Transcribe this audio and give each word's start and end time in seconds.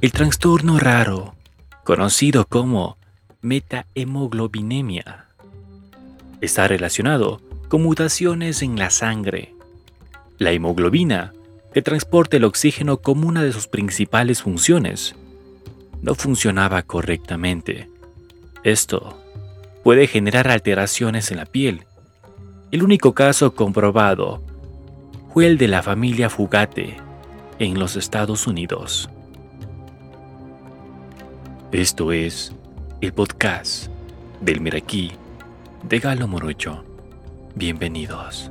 El 0.00 0.12
trastorno 0.12 0.78
raro, 0.78 1.34
conocido 1.82 2.44
como 2.44 2.98
metahemoglobinemia, 3.40 5.26
está 6.40 6.68
relacionado 6.68 7.40
con 7.66 7.82
mutaciones 7.82 8.62
en 8.62 8.78
la 8.78 8.90
sangre. 8.90 9.56
La 10.38 10.52
hemoglobina, 10.52 11.32
que 11.74 11.82
transporta 11.82 12.36
el 12.36 12.44
oxígeno 12.44 12.98
como 12.98 13.26
una 13.26 13.42
de 13.42 13.52
sus 13.52 13.66
principales 13.66 14.40
funciones, 14.40 15.16
no 16.00 16.14
funcionaba 16.14 16.82
correctamente. 16.84 17.90
Esto 18.62 19.20
puede 19.82 20.06
generar 20.06 20.46
alteraciones 20.46 21.32
en 21.32 21.38
la 21.38 21.46
piel. 21.46 21.86
El 22.70 22.84
único 22.84 23.14
caso 23.14 23.56
comprobado 23.56 24.44
fue 25.34 25.48
el 25.48 25.58
de 25.58 25.66
la 25.66 25.82
familia 25.82 26.30
Fugate 26.30 26.98
en 27.58 27.80
los 27.80 27.96
Estados 27.96 28.46
Unidos. 28.46 29.10
Esto 31.72 32.12
es 32.12 32.50
el 33.02 33.12
podcast 33.12 33.88
del 34.40 34.62
Miraquí 34.62 35.12
de 35.82 35.98
Galo 35.98 36.26
Morocho. 36.26 36.82
Bienvenidos. 37.56 38.50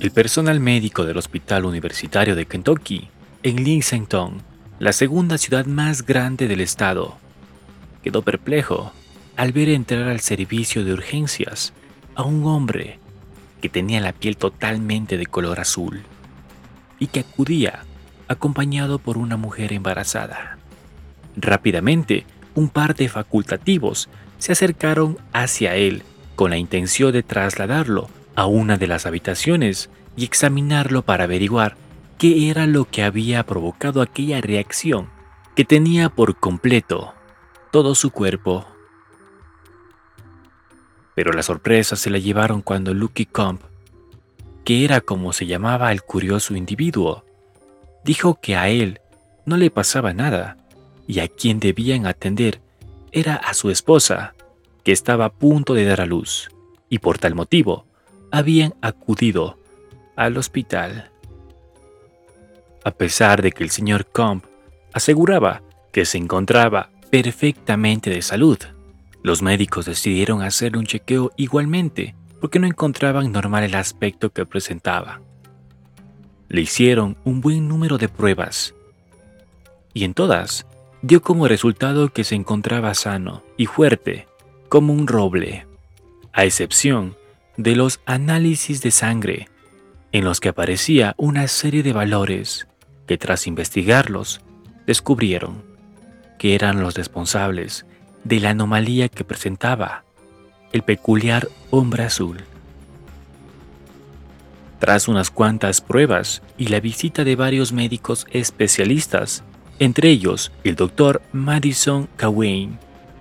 El 0.00 0.10
personal 0.12 0.60
médico 0.60 1.04
del 1.04 1.18
Hospital 1.18 1.66
Universitario 1.66 2.34
de 2.34 2.46
Kentucky, 2.46 3.10
en 3.42 3.62
Lexington, 3.62 4.47
la 4.78 4.92
segunda 4.92 5.38
ciudad 5.38 5.66
más 5.66 6.06
grande 6.06 6.46
del 6.46 6.60
estado. 6.60 7.16
Quedó 8.02 8.22
perplejo 8.22 8.92
al 9.36 9.52
ver 9.52 9.70
entrar 9.70 10.08
al 10.08 10.20
servicio 10.20 10.84
de 10.84 10.92
urgencias 10.92 11.72
a 12.14 12.22
un 12.22 12.44
hombre 12.44 13.00
que 13.60 13.68
tenía 13.68 14.00
la 14.00 14.12
piel 14.12 14.36
totalmente 14.36 15.16
de 15.16 15.26
color 15.26 15.58
azul 15.58 16.02
y 17.00 17.08
que 17.08 17.20
acudía 17.20 17.80
acompañado 18.28 19.00
por 19.00 19.18
una 19.18 19.36
mujer 19.36 19.72
embarazada. 19.72 20.58
Rápidamente, 21.36 22.24
un 22.54 22.68
par 22.68 22.94
de 22.94 23.08
facultativos 23.08 24.08
se 24.38 24.52
acercaron 24.52 25.18
hacia 25.32 25.74
él 25.74 26.04
con 26.36 26.50
la 26.50 26.56
intención 26.56 27.12
de 27.12 27.24
trasladarlo 27.24 28.08
a 28.36 28.46
una 28.46 28.76
de 28.76 28.86
las 28.86 29.06
habitaciones 29.06 29.90
y 30.16 30.24
examinarlo 30.24 31.02
para 31.02 31.24
averiguar 31.24 31.76
qué 32.18 32.50
era 32.50 32.66
lo 32.66 32.84
que 32.84 33.04
había 33.04 33.46
provocado 33.46 34.02
aquella 34.02 34.40
reacción 34.40 35.08
que 35.54 35.64
tenía 35.64 36.08
por 36.08 36.38
completo 36.38 37.14
todo 37.70 37.94
su 37.94 38.10
cuerpo. 38.10 38.66
Pero 41.14 41.32
la 41.32 41.42
sorpresa 41.42 41.94
se 41.94 42.10
la 42.10 42.18
llevaron 42.18 42.60
cuando 42.60 42.92
Lucky 42.92 43.26
Comp, 43.26 43.62
que 44.64 44.84
era 44.84 45.00
como 45.00 45.32
se 45.32 45.46
llamaba 45.46 45.92
el 45.92 46.02
curioso 46.02 46.56
individuo, 46.56 47.24
dijo 48.04 48.40
que 48.40 48.56
a 48.56 48.68
él 48.68 49.00
no 49.46 49.56
le 49.56 49.70
pasaba 49.70 50.12
nada 50.12 50.56
y 51.06 51.20
a 51.20 51.28
quien 51.28 51.60
debían 51.60 52.06
atender 52.06 52.60
era 53.12 53.36
a 53.36 53.54
su 53.54 53.70
esposa, 53.70 54.34
que 54.84 54.92
estaba 54.92 55.26
a 55.26 55.32
punto 55.32 55.74
de 55.74 55.84
dar 55.84 56.00
a 56.00 56.06
luz, 56.06 56.50
y 56.88 56.98
por 56.98 57.18
tal 57.18 57.34
motivo 57.34 57.86
habían 58.30 58.74
acudido 58.82 59.58
al 60.16 60.36
hospital 60.36 61.10
a 62.84 62.90
pesar 62.90 63.42
de 63.42 63.52
que 63.52 63.64
el 63.64 63.70
señor 63.70 64.06
Comp 64.06 64.44
aseguraba 64.92 65.62
que 65.92 66.04
se 66.04 66.18
encontraba 66.18 66.90
perfectamente 67.10 68.10
de 68.10 68.22
salud. 68.22 68.58
Los 69.22 69.42
médicos 69.42 69.86
decidieron 69.86 70.42
hacerle 70.42 70.78
un 70.78 70.86
chequeo 70.86 71.32
igualmente 71.36 72.14
porque 72.40 72.58
no 72.58 72.66
encontraban 72.66 73.32
normal 73.32 73.64
el 73.64 73.74
aspecto 73.74 74.30
que 74.30 74.46
presentaba. 74.46 75.20
Le 76.48 76.60
hicieron 76.60 77.16
un 77.24 77.40
buen 77.40 77.68
número 77.68 77.98
de 77.98 78.08
pruebas 78.08 78.74
y 79.92 80.04
en 80.04 80.14
todas 80.14 80.66
dio 81.02 81.22
como 81.22 81.48
resultado 81.48 82.10
que 82.10 82.24
se 82.24 82.34
encontraba 82.34 82.94
sano 82.94 83.42
y 83.56 83.66
fuerte 83.66 84.28
como 84.68 84.92
un 84.92 85.06
roble, 85.06 85.66
a 86.32 86.44
excepción 86.44 87.16
de 87.56 87.74
los 87.74 88.00
análisis 88.06 88.80
de 88.82 88.90
sangre 88.90 89.48
en 90.12 90.24
los 90.24 90.40
que 90.40 90.50
aparecía 90.50 91.14
una 91.16 91.48
serie 91.48 91.82
de 91.82 91.92
valores 91.92 92.67
que 93.08 93.18
tras 93.18 93.48
investigarlos 93.48 94.40
descubrieron 94.86 95.64
que 96.38 96.54
eran 96.54 96.80
los 96.80 96.94
responsables 96.94 97.86
de 98.22 98.38
la 98.38 98.50
anomalía 98.50 99.08
que 99.08 99.24
presentaba 99.24 100.04
el 100.72 100.82
peculiar 100.82 101.48
hombre 101.70 102.04
azul. 102.04 102.44
Tras 104.78 105.08
unas 105.08 105.30
cuantas 105.30 105.80
pruebas 105.80 106.42
y 106.56 106.68
la 106.68 106.78
visita 106.78 107.24
de 107.24 107.34
varios 107.34 107.72
médicos 107.72 108.26
especialistas, 108.30 109.42
entre 109.80 110.10
ellos 110.10 110.52
el 110.62 110.76
doctor 110.76 111.22
Madison 111.32 112.08
Cawain, 112.16 112.78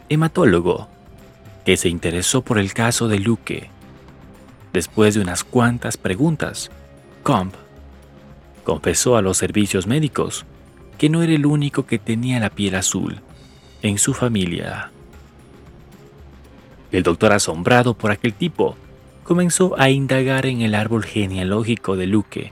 hematólogo, 0.09 0.90
que 1.66 1.78
se 1.78 1.90
interesó 1.90 2.42
por 2.44 2.59
el 2.59 2.74
caso 2.74 3.08
de 3.08 3.20
Luke. 3.20 3.70
Después 4.74 5.16
de 5.16 5.22
unas 5.22 5.44
cuantas 5.44 5.97
preguntas, 5.97 6.70
Comp 7.24 7.56
confesó 8.67 9.16
a 9.16 9.22
los 9.22 9.38
servicios 9.38 9.88
médicos 9.88 10.45
que 10.97 11.07
no 11.07 11.23
era 11.23 11.31
el 11.31 11.45
único 11.45 11.85
que 11.85 12.00
tenía 12.00 12.41
la 12.41 12.50
piel 12.50 12.75
azul 12.75 13.22
en 13.81 13.97
su 13.97 14.13
familia. 14.13 14.91
El 16.91 17.03
doctor, 17.03 17.31
asombrado 17.31 17.94
por 17.94 18.11
aquel 18.11 18.33
tipo, 18.33 18.75
comenzó 19.23 19.79
a 19.79 19.89
indagar 19.89 20.45
en 20.45 20.59
el 20.59 20.75
árbol 20.75 21.05
genealógico 21.05 21.95
de 21.95 22.07
Luque 22.07 22.51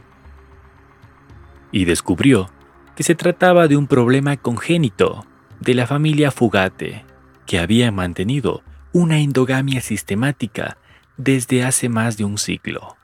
y 1.73 1.83
descubrió 1.83 2.49
que 2.95 3.03
se 3.03 3.15
trataba 3.15 3.67
de 3.67 3.75
un 3.75 3.85
problema 3.85 4.37
congénito 4.37 5.25
de 5.59 5.73
la 5.73 5.85
familia 5.85 6.31
Fugate, 6.31 7.03
que 7.45 7.59
había 7.59 7.91
mantenido 7.91 8.63
una 8.93 9.19
endogamia 9.19 9.81
sistemática 9.81 10.77
desde 11.17 11.65
hace 11.65 11.89
más 11.89 12.15
de 12.15 12.23
un 12.23 12.37
siglo 12.37 12.95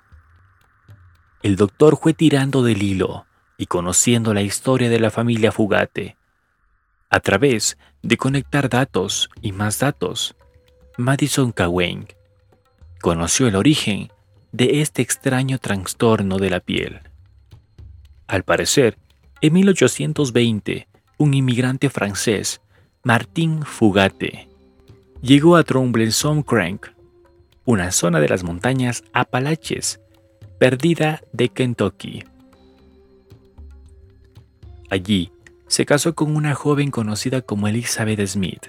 el 1.43 1.55
doctor 1.55 1.97
fue 1.97 2.13
tirando 2.13 2.63
del 2.63 2.83
hilo 2.83 3.25
y 3.57 3.65
conociendo 3.65 4.33
la 4.33 4.41
historia 4.41 4.89
de 4.89 4.99
la 4.99 5.11
familia 5.11 5.51
Fugate. 5.51 6.17
A 7.09 7.19
través 7.19 7.77
de 8.03 8.17
conectar 8.17 8.69
datos 8.69 9.29
y 9.41 9.51
más 9.51 9.79
datos, 9.79 10.35
Madison 10.97 11.51
Cawen 11.51 12.07
conoció 13.01 13.47
el 13.47 13.55
origen 13.55 14.11
de 14.51 14.81
este 14.81 15.01
extraño 15.01 15.57
trastorno 15.57 16.37
de 16.37 16.49
la 16.49 16.59
piel. 16.59 17.01
Al 18.27 18.43
parecer, 18.43 18.97
en 19.41 19.53
1820, 19.53 20.87
un 21.17 21.33
inmigrante 21.33 21.89
francés, 21.89 22.61
Martin 23.03 23.63
Fugate, 23.63 24.47
llegó 25.21 25.55
a 25.55 25.63
Trombley-sur-Crank, 25.63 26.87
una 27.65 27.91
zona 27.91 28.19
de 28.19 28.29
las 28.29 28.43
montañas 28.43 29.03
Apalaches 29.13 30.00
perdida 30.61 31.23
de 31.33 31.49
Kentucky. 31.49 32.23
Allí 34.91 35.31
se 35.65 35.87
casó 35.87 36.13
con 36.13 36.35
una 36.35 36.53
joven 36.53 36.91
conocida 36.91 37.41
como 37.41 37.67
Elizabeth 37.67 38.23
Smith, 38.27 38.67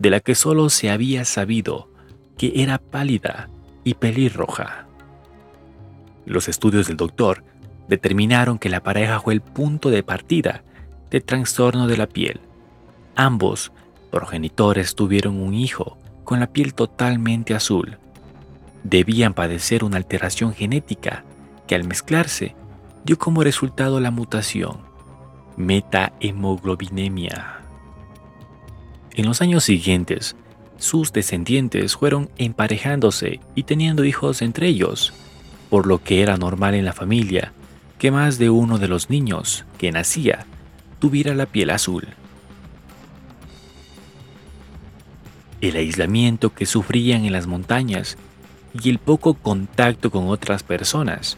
de 0.00 0.10
la 0.10 0.18
que 0.18 0.34
solo 0.34 0.70
se 0.70 0.90
había 0.90 1.24
sabido 1.24 1.88
que 2.36 2.50
era 2.56 2.78
pálida 2.78 3.48
y 3.84 3.94
pelirroja. 3.94 4.88
Los 6.26 6.48
estudios 6.48 6.88
del 6.88 6.96
doctor 6.96 7.44
determinaron 7.86 8.58
que 8.58 8.68
la 8.68 8.82
pareja 8.82 9.20
fue 9.20 9.34
el 9.34 9.40
punto 9.40 9.90
de 9.90 10.02
partida 10.02 10.64
de 11.10 11.20
trastorno 11.20 11.86
de 11.86 11.96
la 11.96 12.08
piel. 12.08 12.40
Ambos 13.14 13.70
progenitores 14.10 14.96
tuvieron 14.96 15.40
un 15.40 15.54
hijo 15.54 15.96
con 16.24 16.40
la 16.40 16.48
piel 16.48 16.74
totalmente 16.74 17.54
azul 17.54 17.98
debían 18.84 19.34
padecer 19.34 19.84
una 19.84 19.96
alteración 19.96 20.54
genética 20.54 21.24
que 21.66 21.74
al 21.74 21.84
mezclarse 21.84 22.54
dio 23.04 23.18
como 23.18 23.42
resultado 23.42 24.00
la 24.00 24.10
mutación 24.10 24.78
metahemoglobinemia. 25.56 27.60
En 29.14 29.26
los 29.26 29.42
años 29.42 29.64
siguientes, 29.64 30.36
sus 30.78 31.12
descendientes 31.12 31.96
fueron 31.96 32.30
emparejándose 32.38 33.40
y 33.56 33.64
teniendo 33.64 34.04
hijos 34.04 34.42
entre 34.42 34.68
ellos, 34.68 35.12
por 35.68 35.86
lo 35.86 36.02
que 36.02 36.22
era 36.22 36.36
normal 36.36 36.74
en 36.74 36.84
la 36.84 36.92
familia 36.92 37.52
que 37.98 38.12
más 38.12 38.38
de 38.38 38.48
uno 38.48 38.78
de 38.78 38.86
los 38.86 39.10
niños 39.10 39.64
que 39.76 39.90
nacía 39.90 40.46
tuviera 41.00 41.34
la 41.34 41.46
piel 41.46 41.70
azul. 41.70 42.06
El 45.60 45.74
aislamiento 45.74 46.54
que 46.54 46.66
sufrían 46.66 47.24
en 47.24 47.32
las 47.32 47.48
montañas 47.48 48.16
y 48.72 48.90
el 48.90 48.98
poco 48.98 49.34
contacto 49.34 50.10
con 50.10 50.28
otras 50.28 50.62
personas 50.62 51.36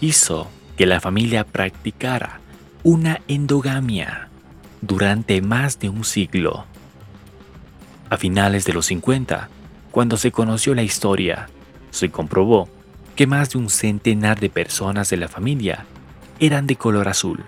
hizo 0.00 0.48
que 0.76 0.86
la 0.86 1.00
familia 1.00 1.44
practicara 1.44 2.40
una 2.82 3.20
endogamia 3.28 4.28
durante 4.80 5.40
más 5.40 5.78
de 5.78 5.88
un 5.88 6.04
siglo. 6.04 6.66
A 8.10 8.16
finales 8.16 8.64
de 8.64 8.72
los 8.72 8.86
50, 8.86 9.48
cuando 9.90 10.16
se 10.16 10.30
conoció 10.30 10.74
la 10.74 10.82
historia, 10.82 11.48
se 11.90 12.10
comprobó 12.10 12.68
que 13.16 13.26
más 13.26 13.50
de 13.50 13.58
un 13.58 13.70
centenar 13.70 14.40
de 14.40 14.50
personas 14.50 15.08
de 15.08 15.16
la 15.16 15.28
familia 15.28 15.86
eran 16.40 16.66
de 16.66 16.76
color 16.76 17.08
azul. 17.08 17.44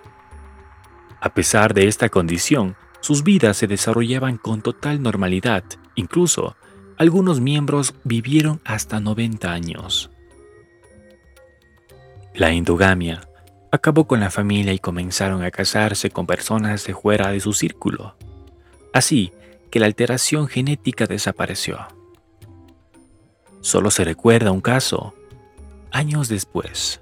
A 1.20 1.30
pesar 1.34 1.74
de 1.74 1.88
esta 1.88 2.08
condición, 2.08 2.76
sus 3.00 3.22
vidas 3.24 3.56
se 3.56 3.66
desarrollaban 3.66 4.38
con 4.38 4.62
total 4.62 5.02
normalidad, 5.02 5.64
incluso 5.94 6.56
algunos 6.98 7.40
miembros 7.40 7.94
vivieron 8.04 8.60
hasta 8.64 9.00
90 9.00 9.52
años. 9.52 10.10
La 12.34 12.50
endogamia 12.50 13.28
acabó 13.70 14.06
con 14.06 14.20
la 14.20 14.30
familia 14.30 14.72
y 14.72 14.78
comenzaron 14.78 15.42
a 15.42 15.50
casarse 15.50 16.08
con 16.10 16.26
personas 16.26 16.86
de 16.86 16.94
fuera 16.94 17.30
de 17.30 17.40
su 17.40 17.52
círculo. 17.52 18.16
Así 18.92 19.32
que 19.70 19.80
la 19.80 19.86
alteración 19.86 20.46
genética 20.48 21.06
desapareció. 21.06 21.86
Solo 23.60 23.90
se 23.90 24.04
recuerda 24.04 24.52
un 24.52 24.60
caso, 24.60 25.14
años 25.90 26.28
después, 26.28 27.00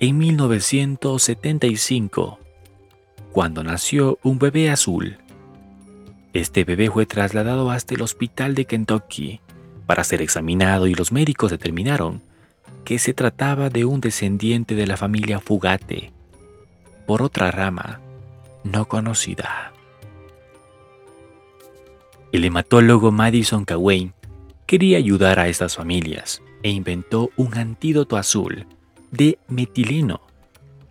en 0.00 0.18
1975, 0.18 2.38
cuando 3.32 3.62
nació 3.62 4.18
un 4.22 4.38
bebé 4.38 4.70
azul. 4.70 5.18
Este 6.32 6.64
bebé 6.64 6.90
fue 6.90 7.06
trasladado 7.06 7.70
hasta 7.70 7.94
el 7.94 8.02
hospital 8.02 8.54
de 8.54 8.64
Kentucky 8.64 9.40
para 9.86 10.04
ser 10.04 10.22
examinado 10.22 10.86
y 10.86 10.94
los 10.94 11.10
médicos 11.10 11.50
determinaron 11.50 12.22
que 12.84 12.98
se 12.98 13.14
trataba 13.14 13.68
de 13.68 13.84
un 13.84 14.00
descendiente 14.00 14.74
de 14.76 14.86
la 14.86 14.96
familia 14.96 15.40
Fugate, 15.40 16.12
por 17.06 17.22
otra 17.22 17.50
rama 17.50 18.00
no 18.62 18.86
conocida. 18.86 19.72
El 22.30 22.44
hematólogo 22.44 23.10
Madison 23.10 23.64
Cawain 23.64 24.14
quería 24.66 24.98
ayudar 24.98 25.40
a 25.40 25.48
estas 25.48 25.74
familias 25.74 26.42
e 26.62 26.70
inventó 26.70 27.30
un 27.36 27.58
antídoto 27.58 28.16
azul 28.16 28.66
de 29.10 29.38
metileno 29.48 30.20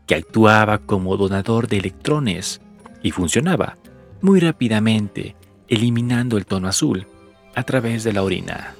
que 0.05 0.15
actuaba 0.15 0.79
como 0.79 1.15
donador 1.15 1.69
de 1.69 1.77
electrones 1.77 2.59
y 3.01 3.11
funcionaba 3.11 3.77
muy 4.21 4.39
rápidamente 4.39 5.35
eliminando 5.67 6.37
el 6.37 6.45
tono 6.45 6.67
azul 6.67 7.07
a 7.55 7.63
través 7.63 8.03
de 8.03 8.13
la 8.13 8.23
orina. 8.23 8.75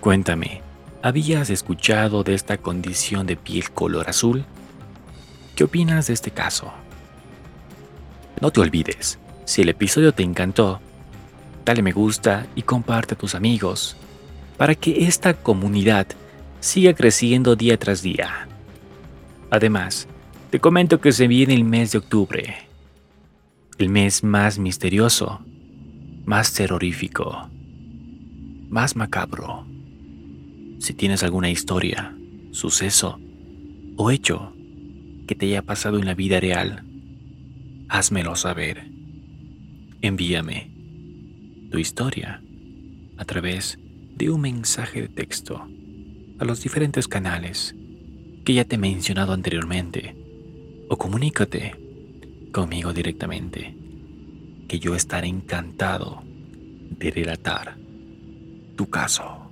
Cuéntame, 0.00 0.62
¿habías 1.02 1.50
escuchado 1.50 2.22
de 2.22 2.34
esta 2.34 2.58
condición 2.58 3.26
de 3.26 3.36
piel 3.36 3.70
color 3.70 4.08
azul? 4.08 4.44
¿Qué 5.56 5.64
opinas 5.64 6.06
de 6.06 6.14
este 6.14 6.30
caso? 6.30 6.72
No 8.40 8.50
te 8.52 8.60
olvides, 8.60 9.18
si 9.44 9.62
el 9.62 9.70
episodio 9.70 10.12
te 10.12 10.22
encantó, 10.22 10.80
dale 11.64 11.82
me 11.82 11.92
gusta 11.92 12.46
y 12.54 12.62
comparte 12.62 13.14
a 13.14 13.18
tus 13.18 13.34
amigos 13.34 13.96
para 14.56 14.74
que 14.74 15.06
esta 15.06 15.34
comunidad 15.34 16.06
siga 16.60 16.94
creciendo 16.94 17.56
día 17.56 17.76
tras 17.78 18.02
día. 18.02 18.46
Además, 19.50 20.06
te 20.50 20.60
comento 20.60 21.00
que 21.00 21.12
se 21.12 21.26
viene 21.26 21.54
el 21.54 21.64
mes 21.64 21.92
de 21.92 21.98
octubre, 21.98 22.67
el 23.78 23.90
mes 23.90 24.24
más 24.24 24.58
misterioso, 24.58 25.40
más 26.24 26.52
terrorífico, 26.52 27.48
más 28.68 28.96
macabro. 28.96 29.66
Si 30.80 30.94
tienes 30.94 31.22
alguna 31.22 31.48
historia, 31.48 32.16
suceso 32.50 33.20
o 33.96 34.10
hecho 34.10 34.52
que 35.28 35.36
te 35.36 35.46
haya 35.46 35.62
pasado 35.62 35.98
en 35.98 36.06
la 36.06 36.14
vida 36.14 36.40
real, 36.40 36.84
házmelo 37.88 38.34
saber. 38.34 38.90
Envíame 40.02 40.72
tu 41.70 41.78
historia 41.78 42.42
a 43.16 43.24
través 43.24 43.78
de 44.16 44.30
un 44.30 44.40
mensaje 44.40 45.02
de 45.02 45.08
texto 45.08 45.68
a 46.40 46.44
los 46.44 46.64
diferentes 46.64 47.06
canales 47.06 47.76
que 48.44 48.54
ya 48.54 48.64
te 48.64 48.74
he 48.74 48.78
mencionado 48.78 49.32
anteriormente 49.32 50.16
o 50.88 50.96
comunícate 50.96 51.87
conmigo 52.52 52.92
directamente, 52.92 53.74
que 54.68 54.78
yo 54.78 54.94
estaré 54.94 55.28
encantado 55.28 56.22
de 56.24 57.10
relatar 57.10 57.76
tu 58.76 58.88
caso. 58.88 59.47